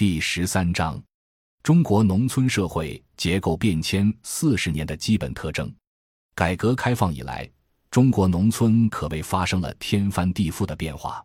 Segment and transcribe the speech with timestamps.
[0.00, 0.98] 第十三章：
[1.62, 5.70] 中国农村社会结构变迁四十年的基本特征。
[6.34, 7.46] 改革开放以来，
[7.90, 11.22] 中国农村可谓发生了天翻地覆的变化。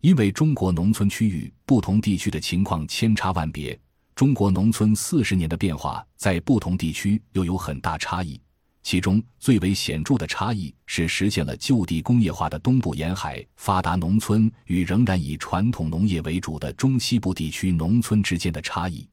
[0.00, 3.78] 因为中国农村区域不同地区的情况千差万别，
[4.14, 8.40] 中国农村四十年的变化在不同地区又有很大差异。
[8.86, 19.04] 其中最为显著的差异是实现了就地工业化的东部沿海发达农村与仍然以传统农业为主的中西部地区农村之间的差异。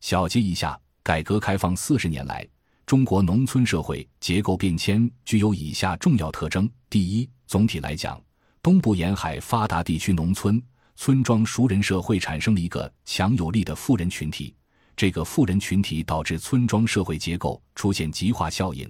[0.00, 2.46] 小结一下，改革开放四十年来，
[2.86, 8.22] 中国农村社会结构变迁具有以下重要特征：第一，总体来讲，
[8.62, 10.62] 东部沿海发达地区农村
[10.94, 14.54] 村庄熟人社会产生了一个强有力的富人群体，
[14.96, 18.88] 这个富人群体导致村庄社会结构出现极化效应。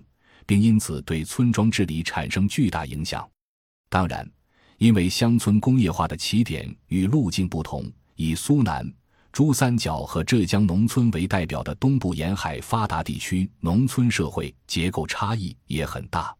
[0.48, 3.29] 并因此对村庄治理产生巨大影响。
[3.91, 4.27] 当然，
[4.79, 7.84] 因为乡村工业化的起点与路径不同，
[8.16, 8.91] 以苏南、
[9.30, 16.34] 珠三角和浙江农村为代表的东部沿海发达地区农村社会结构差异也很大。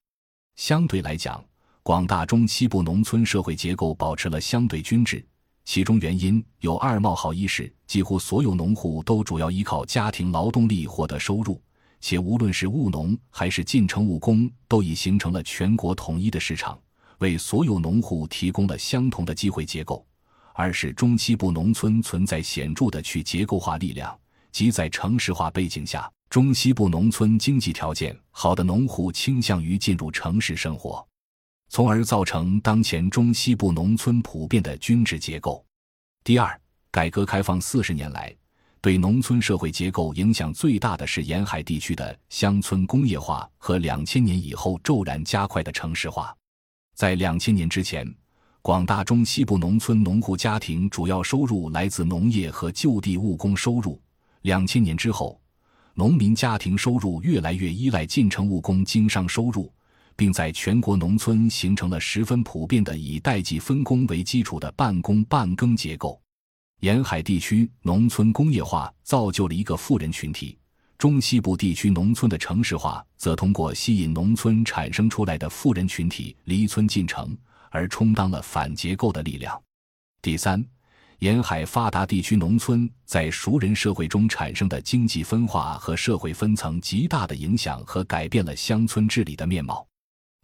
[0.57, 1.45] 相对来讲，
[1.83, 5.23] 广大中西部农村社会结构保持了相对均质。
[5.67, 11.61] 其中原因有二：冒号一是几乎所有农户都主要依靠家庭劳动力获得收入。
[12.01, 16.81] 且无论是务农还是进城务工，都已形成了全国统一的市场，
[17.19, 20.07] 为所有农户提供了相同的机会结构。
[20.55, 24.19] 二是中西部农村存在显著的去结构化力量，
[24.51, 31.07] 即在城市化背景下，中西部农村经济条件好的农户倾向于进入城市生活，
[31.69, 35.65] 从而造成当前中西部农村普遍的均质结构。
[36.25, 38.35] 第二，改革开放四十年来。
[38.81, 46.35] 对农村社会结构影响最大的是沿海地区的乡村工业化和两千年以后骤然加快的城市化。
[46.95, 48.07] 在两千年之前，
[48.63, 54.01] 广大中西部农村农户家庭主要收入来自农业和就地务工收入。
[54.43, 55.41] 两千年之后，
[55.95, 59.73] 农民家庭收入越来越依赖进城务工经商收入，
[60.15, 66.21] 并在全国农村形成了十分普遍的以代际分工为基础的半工半耕结构。
[66.81, 70.57] 沿海地区农村工业化造就了一个富人群体，
[70.97, 77.37] 中西部地区农村的城市化则通过吸引农村产生出来的富人群体离村进城
[77.71, 79.61] 而充当了反结构的力量。
[80.23, 80.65] 第三，
[81.19, 89.85] 沿海发达地区农村在熟人社会中产生的经济分化和社会分层极大的影响和改变了乡村治理的面貌。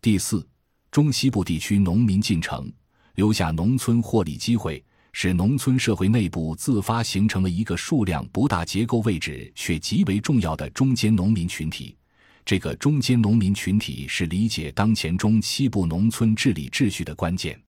[0.02, 0.44] 第四，
[0.90, 2.68] 中西部地区农民进城，
[3.14, 4.84] 留下农村获利机会。
[5.16, 11.96] 使农村社会内部自发形成了一个数量不大、结构位置却极为重要的中间农民群体。
[12.44, 17.58] 这个中间农民群体是理解当前中西部农村治理秩序的关键。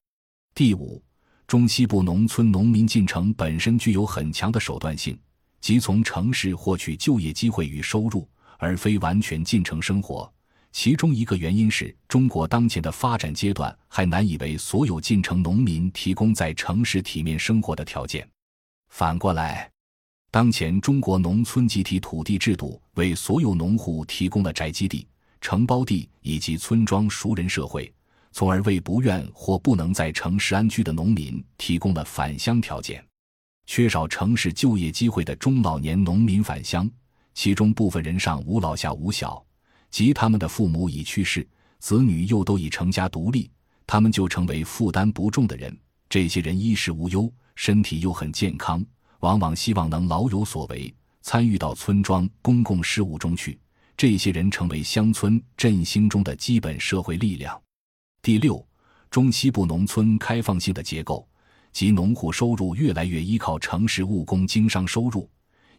[0.56, 1.00] 第五，
[1.46, 5.16] 中西部农村农民进城本身具有很强的手段性，
[5.60, 10.30] 即从城市获取就业机会与收入，而非完全进城生活。
[10.78, 18.28] 其中一个原因是中国当前的发展阶段还难以为所有进城农民提供在城市体面生活的条件。
[18.90, 19.70] 反过来，
[20.30, 25.08] 当前中国农村集体土地制度为所有农户提供了宅基地、
[25.40, 27.90] 承包地以及村庄熟人社会，
[28.32, 33.02] 从而为不愿或不能在城市安居的农民提供了返乡条件。
[33.64, 36.86] 缺少城市就业机会的中老年农民返乡，
[37.32, 39.42] 其中部分人上无老下无小。
[39.90, 41.46] 即他们的父母已去世，
[41.78, 43.50] 子女又都已成家独立，
[43.86, 45.76] 他们就成为负担不重的人。
[46.08, 48.84] 这些人衣食无忧，身体又很健康，
[49.20, 53.58] 往往希望能老有所为，参与到村庄公共事务中去。
[53.96, 57.58] 这些人成为乡村振兴中的基本社会力量。
[58.20, 58.64] 第六，
[59.10, 61.26] 中西部农村开放性的结构，
[61.72, 65.28] 即农户收入越来越依靠城市务工经商收入，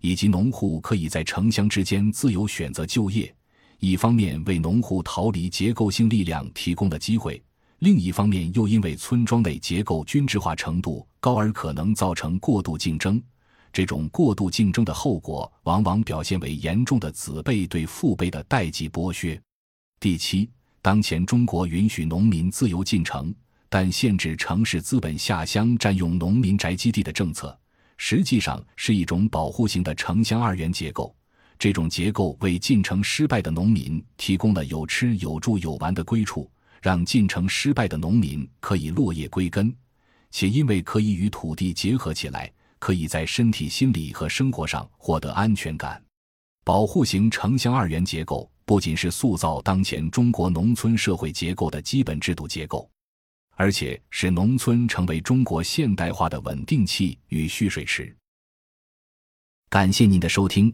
[0.01, 3.31] 以及农户可以在城乡之间自由选择就业。
[3.79, 7.41] 一方面为农户逃离结构性力量提供了机会，
[7.79, 13.21] 另一方面又因为村庄内结构均质化程度高而可能造成过度竞争。
[13.71, 19.39] 这种过度竞争的后果，往往表现为严重的子辈对父辈的代际剥削。
[19.99, 20.49] 第七，
[20.81, 23.31] 当前中国允许农民自由进城，
[23.69, 27.55] 但限制城市资本下乡占用农民宅基地的政策，
[27.97, 31.15] 实际上是一种保护型的城乡二元结构。
[31.59, 36.49] 这种结构为进城失败的农民提供了有吃有住有玩的归处，
[36.81, 39.75] 让进城失败的农民可以落叶归根，
[40.29, 46.01] 且因为可以与土地结合起来，可以在身体、心理和生活上获得安全感。
[46.63, 52.89] 保护型城乡二元结构不仅是塑造当前中国农村社会结构的基本制度结构，
[53.55, 58.13] 而且使农村成为中国现代化的稳定器与蓄水池。
[59.69, 60.73] 感谢您的收听，